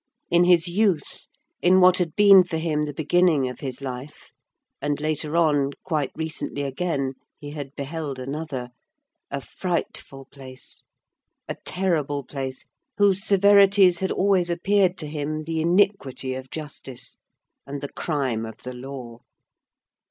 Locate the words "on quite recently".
5.37-6.63